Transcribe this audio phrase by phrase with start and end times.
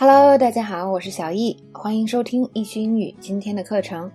[0.00, 4.08] Hello，大家好，我是小易，欢迎收听易趣英语今天的课程。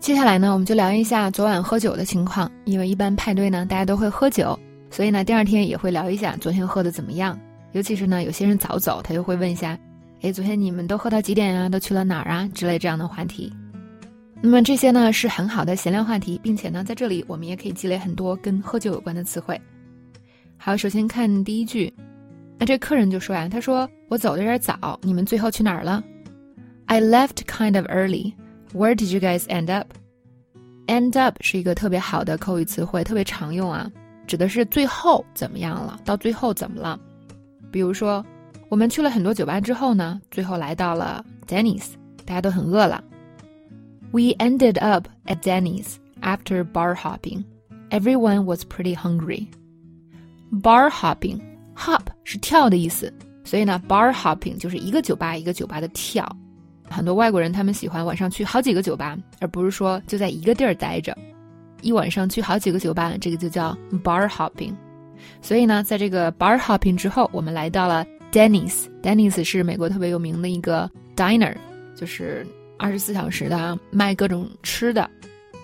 [0.00, 2.50] 接下来呢，我们就聊一下昨晚喝酒的情况。
[2.64, 4.58] 因为一般派对呢，大家都会喝酒，
[4.90, 7.38] 所以呢，第二天也会聊一下昨天喝的怎么样。
[7.70, 9.78] 尤其是呢，有些人早走，他就会问一下
[10.22, 11.68] ：“哎，昨天你们都喝到几点啊？
[11.68, 13.52] 都去了哪儿啊？”之类这样的话题。
[14.40, 19.56] 那么这些呢，是很好的闲聊话题，并且呢，在这里我们也可以积累很多跟喝酒有关的词汇。
[20.56, 21.94] 好，首先看第一句。
[22.59, 26.03] 那这客人就说呀：“他说我走的有点早，你们最后去哪儿了？”
[26.87, 28.33] I left kind of early.
[28.73, 29.87] Where did you guys end up?
[30.87, 33.91] End up 是一个特别好的口语词汇，特别常用啊，
[34.27, 36.99] 指的是最后怎么样了，到最后怎么了？
[37.71, 38.23] 比如说，
[38.69, 41.87] 我们去了很多酒吧之后呢，最后来到了 Denny's，
[42.23, 43.03] 大家都很饿了。
[44.11, 47.43] We ended up at Denny's after bar hopping.
[47.89, 49.47] Everyone was pretty hungry.
[50.51, 51.41] Bar hopping.
[51.75, 53.12] Hop 是跳的意思，
[53.42, 56.24] 所以呢，bar hopping 就是一个酒吧一个酒吧的跳。
[56.88, 61.16] 很多外国人他们喜欢晚上去好几个酒吧，而不是说就在一个地儿待着。
[61.82, 64.72] 一晚上去好几个酒吧，这个就叫 bar hopping。
[65.42, 68.84] 所以呢，在这个 bar hopping 之后，我们来到了 Denny's。
[69.02, 71.56] Denny's 是美国特别有名的一个 diner，
[71.96, 72.46] 就是
[72.78, 75.10] 二十四小时的卖各种吃的。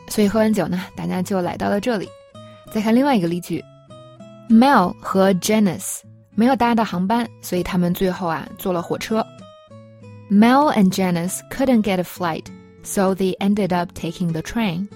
[0.08, 2.08] 所以喝完酒呢，大家就来到了这里。
[2.72, 3.62] 再看另外一个例句。
[4.48, 6.02] Mel 和 Janice
[6.36, 9.26] 没有搭到航班，所以他们最后啊坐了火车。
[10.30, 12.44] Mel and Janice couldn't get a flight,
[12.82, 14.86] so they ended up taking the train.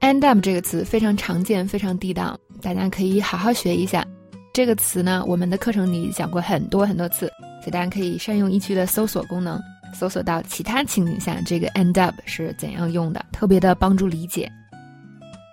[0.00, 4.06] End up 这个词非常常见，非常地道，大家可以好好学一下。
[4.52, 7.26] 这个词呢，我们的课程里讲过很多很多次，
[7.60, 9.60] 所以大家可以善用一区的搜索功能，
[9.94, 14.50] 搜索到其他情景下这个 end up 是怎样用的，特别的帮助理解。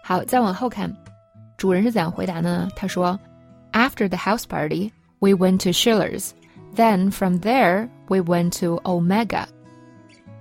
[0.04, 0.92] 好，再往后看。
[1.58, 2.67] 主人是怎样回答呢？
[2.76, 3.17] 他说
[3.76, 6.30] ：“After the house party, we went to Schiller's.
[6.76, 9.45] Then from there, we went to Omega.”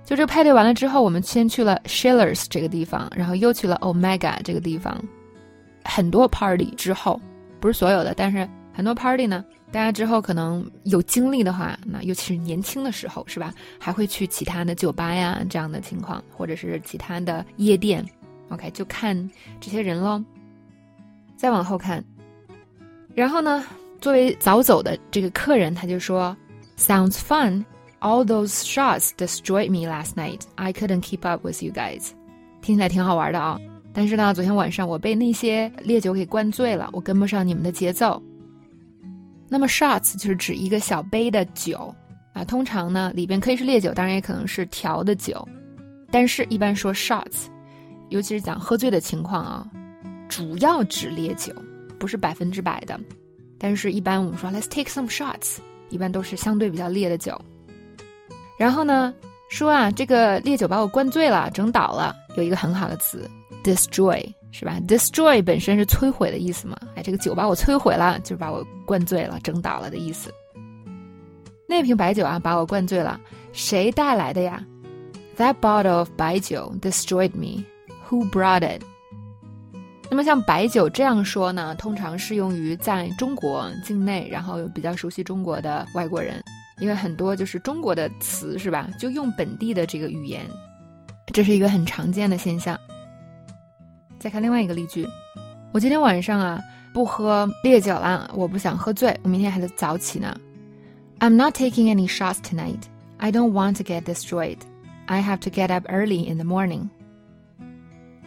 [0.05, 5.03] 就这个派对完了之后，我们先去了 Schiller's 这个地方，然后又去了 Omega 这个地方。
[5.83, 7.19] 很多 party 之后，
[7.59, 13.53] 不是所有的，但是很多 party 呢，大家之后可能有精力的话，那尤其是年轻的时候，是吧？
[13.79, 18.05] 还会去其他的酒吧呀这样的情况，或者是其他的夜店。
[18.49, 19.17] OK，就看
[19.59, 20.23] 这些人喽。
[21.35, 22.03] 再往后看，
[23.15, 23.63] 然后呢，
[24.01, 26.35] 作为早走的这个客人，他就说
[26.77, 27.63] ：“Sounds fun.
[28.01, 30.41] All those shots destroyed me last night.
[30.55, 32.09] I couldn't keep up with you guys.”
[32.61, 33.57] 听起来挺好玩的啊。
[33.93, 38.21] 但是呢，昨天晚上我被那些烈酒给灌醉了，我跟不上你们的节奏。
[39.47, 41.95] 那么，shots 就是指一个小杯的酒
[42.33, 45.47] 啊，通常呢里边可以是烈酒，当然也可能是调的酒，
[46.11, 47.45] 但是一般说 shots，
[48.09, 49.65] 尤其是讲喝醉的情况啊。
[50.27, 51.53] 主要指烈酒，
[51.99, 52.99] 不是百分之百的，
[53.57, 55.57] 但是一般我们说 Let's take some shots，
[55.89, 57.39] 一般都是相对比较烈的酒。
[58.57, 59.13] 然后呢，
[59.49, 63.29] 说啊，这个烈酒把我灌醉了，整倒了，有一个很好的词
[63.63, 66.77] ，destroy，是吧？destroy 本身是摧毁的意思嘛？
[66.95, 70.33] 哎，这个酒把我摧毁了，就是把我灌醉了，整倒了的意思。
[71.67, 73.19] 那瓶白酒啊，把我灌醉了，
[73.51, 74.63] 谁带来的呀
[75.37, 77.65] ？That bottle of 白酒 destroyed me.
[78.07, 78.83] Who brought it?
[80.07, 86.41] 那么像白酒这样说呢，通常适用于在中国境内，然后有比较熟悉中国的外国人，
[86.79, 90.45] 因为很多就是中国的词是吧，就用本地的这个语言，
[91.33, 92.79] 这是一个很常见的现象。
[94.19, 95.07] 再看另外一个例句，
[95.73, 96.61] 我今天晚上啊
[96.93, 100.37] 不喝烈酒了，我不想喝醉，我明天还得早起呢。
[101.19, 102.83] I'm not taking any shots tonight.
[103.17, 104.59] I don't want to get destroyed.
[105.07, 106.89] I have to get up early in the morning.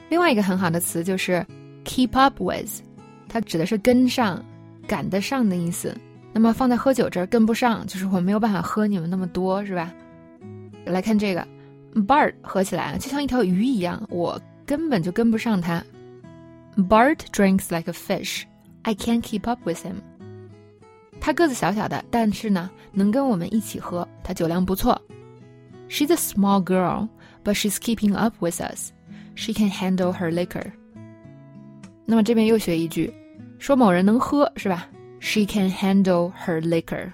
[0.09, 1.47] 另外一个很好的词就是。
[1.88, 2.82] Keep up with，
[3.28, 4.44] 它指的是跟上、
[4.87, 5.97] 赶得上的意思。
[6.34, 9.93] 那么放在喝酒这儿，跟不上就是我没有办法喝你们那么多，是吧？
[10.84, 11.49] 来看这个
[11.94, 15.82] ，Bart 喝起来就像一条鱼一样，我根本就跟不上他。
[16.76, 18.43] Bart drinks like a fish.
[18.82, 19.97] I can't keep up with him.
[21.20, 24.06] 他个子小小的，但是呢，能跟我们一起喝。
[24.23, 25.00] 他酒量不错。
[25.88, 27.08] She's a small girl,
[27.43, 28.93] but she's keeping up with us.
[29.35, 30.70] She can handle her liquor.
[32.10, 33.12] 那么这边又学一句，
[33.58, 34.88] 说某人能喝是吧
[35.20, 37.12] ？She can handle her liquor，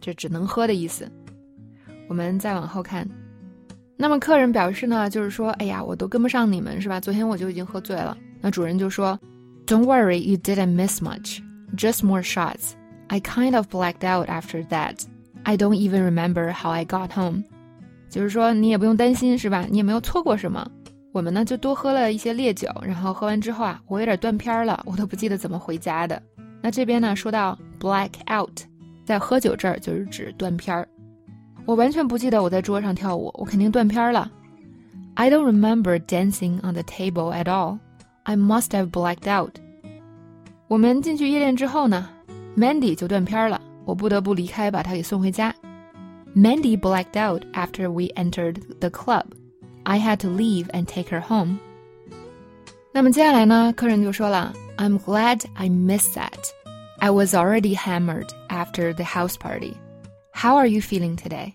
[0.00, 1.06] 这只能喝的意思。
[2.08, 3.06] 我们再往后看，
[3.94, 6.98] 那么客人表示呢，就是说，哎呀，我都跟不上你们是吧？
[6.98, 8.16] 昨天我就已经喝醉了。
[8.40, 9.20] 那主人就说
[9.66, 11.40] ，Don't worry, you didn't miss much,
[11.76, 12.70] just more shots.
[13.08, 15.04] I kind of blacked out after that.
[15.42, 17.44] I don't even remember how I got home。
[18.08, 19.66] 就是说你也不用担心是吧？
[19.68, 20.70] 你也没有错过什么。
[21.16, 26.20] 我们呢就多喝了一些烈酒，然后喝完之后啊，我有点断片了，我都不记得怎么回家的。
[26.60, 28.60] 那这边呢说到 black out，
[29.02, 30.86] 在喝酒这儿就是指断片儿。
[31.64, 34.30] 我完全不记得我在桌上跳舞，我肯定断片儿了。
[35.14, 37.78] I don't remember dancing on the table at all.
[38.24, 39.54] I must have blacked out.
[40.68, 42.10] 我们进去夜店之后呢
[42.58, 45.54] ，Mandy 就断片儿了，我不得不离开，把她给送回家。
[46.34, 49.24] Mandy blacked out after we entered the club.
[49.88, 51.58] I had to leave and take her home.
[52.92, 56.32] 那么接下来呢，客人就说了，I'm glad I missed that.
[56.98, 59.74] I was already hammered after the house party.
[60.32, 61.52] How are you feeling today?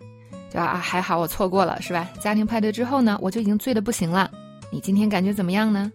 [0.49, 2.09] 就啊，还好我错过了，是吧？
[2.21, 4.31] 家庭派对之后呢，我就已经醉得不行了。
[4.71, 5.91] 你今天感觉怎么样呢？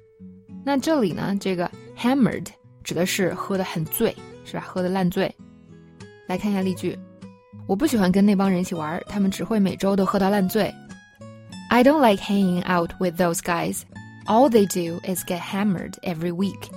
[0.63, 2.47] 那这里呢，这个 hammered
[2.85, 4.65] 指的是喝得很醉，是吧？
[4.67, 5.35] 喝得烂醉。
[6.27, 6.99] 来看一下例句：
[7.67, 10.75] 我不喜欢跟那帮人一起玩，他们只会每周都喝到烂醉。
[11.70, 13.84] I don't like hanging out with those guys.
[14.28, 16.70] All they do is get hammered every week.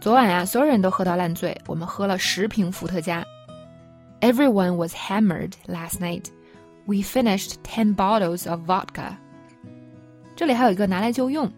[0.00, 3.24] 昨晚啊，所有人都喝到烂醉，我们喝了十瓶伏特加。
[4.20, 6.26] Everyone was hammered last night.
[6.86, 9.16] We finished ten bottles of vodka.
[10.36, 11.50] 这里还有一个拿来就用，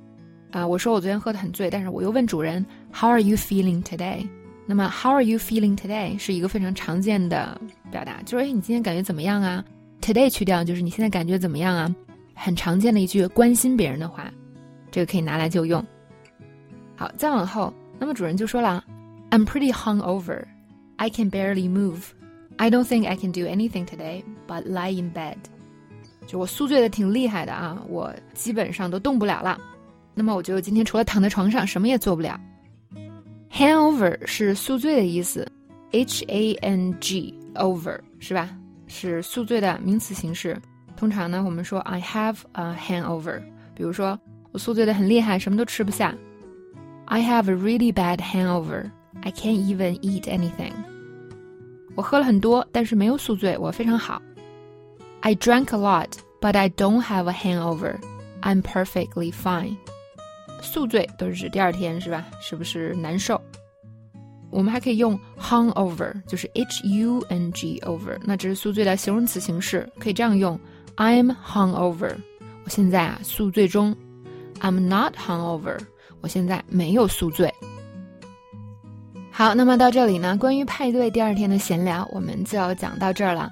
[0.51, 4.27] 啊，我说我昨天喝得很醉，但是我又问主人 How are you feeling today？
[4.67, 7.61] 那么 How are you feeling today 是一个非常常见的
[7.91, 9.65] 表达，就是哎，你今天感觉怎么样啊？
[10.01, 11.95] Today 去掉就是你现在感觉怎么样啊？
[12.36, 14.32] 很常见的一句关心别人的话，
[14.92, 15.84] 这个可以拿来就用。
[16.96, 18.84] 好，再往后，那么主人就说了
[19.32, 20.44] ，I'm pretty hungover.
[20.98, 22.12] I can barely move.
[22.58, 25.38] I don't think I can do anything today but lie in bed.
[26.28, 29.60] 就我宿醉的挺厉害的啊，我基本上都动不了了。
[30.14, 32.40] 那么我就今天除了躺在床上，什么也做不了。
[33.52, 35.46] Hangover 是宿醉的意思
[35.92, 38.50] ，H A N G over 是吧？
[38.88, 40.58] 是宿醉的名词形式。
[40.97, 43.41] 通常呢，我们说 I have a hangover，
[43.75, 44.19] 比如说
[44.53, 46.15] 我宿醉的很厉害，什么都吃不下。
[47.07, 48.91] I have a really bad hangover.
[49.23, 50.73] I can't even eat anything.
[51.97, 54.21] 我喝了很多，但是没有宿醉，我非常好。
[55.21, 56.09] I drank a lot,
[56.41, 57.97] but I don't have a hangover.
[58.43, 59.77] I'm perfectly fine.
[60.63, 62.27] 宿醉都是指第二天是吧？
[62.41, 63.41] 是不是难受？
[64.51, 70.59] 我们还可以用 hungover，就是 h u n g over，那这是宿醉的形容词形式，可以这样用
[70.98, 72.16] ：I'm hungover，
[72.64, 73.96] 我现在啊宿醉中
[74.62, 75.78] ；I'm not hungover。
[76.22, 77.54] 我现在没有宿醉。
[79.32, 83.50] 好，那么到这里呢，关于派对第二天的闲聊，我们就要讲到这儿了。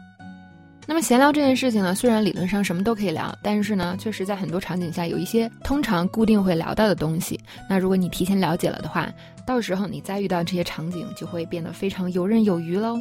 [0.88, 7.40] 那么闲聊这件事情呢，虽然理论上什么都可以聊，但是呢，确实在很多场景下有一些通常固定会聊到的东西。
[7.70, 9.08] 那如果你提前了解了的话，
[9.46, 12.98] 到时候你再遇到这些场景，就会变得非常游刃有余喽。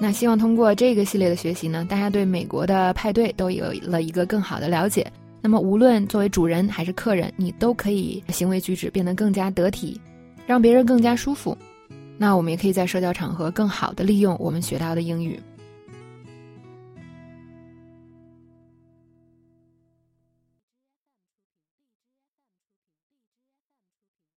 [0.00, 5.04] 那希望通过这个系列的学习呢，大家对美国的派对都有了一个更好的了解。
[5.40, 10.00] 那么，无论作为主人还是客人，你都可以行为举止变得更加得体，
[10.46, 11.56] 让别人更加舒服。
[12.16, 15.38] 那我们也可以在社交场合更好的利用我们学到的英语。